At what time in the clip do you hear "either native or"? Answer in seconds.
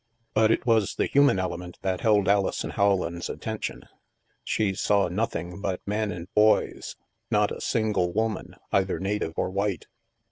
8.71-9.51